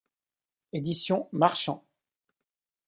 Éditions 0.73 1.29
Marchant. 1.31 1.85